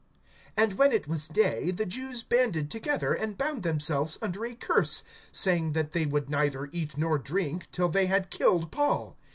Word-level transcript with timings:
(12)And 0.57 0.73
when 0.77 0.91
it 0.91 1.07
was 1.07 1.27
day, 1.27 1.69
the 1.69 1.85
Jews 1.85 2.23
banded 2.23 2.71
together, 2.71 3.13
and 3.13 3.37
bound 3.37 3.61
themselves 3.61 4.17
under 4.19 4.43
a 4.43 4.55
curse, 4.55 5.03
saying 5.31 5.73
that 5.73 5.91
they 5.91 6.07
would 6.07 6.27
neither 6.27 6.69
eat 6.71 6.97
nor 6.97 7.19
drink 7.19 7.67
till 7.71 7.87
they 7.87 8.07
had 8.07 8.31
killed 8.31 8.71
Paul. 8.71 9.15